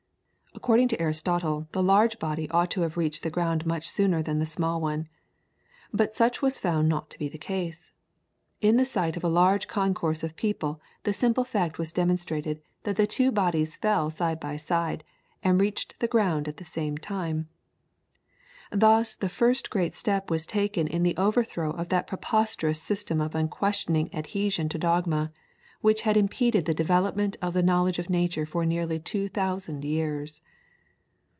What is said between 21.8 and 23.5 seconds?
that preposterous system of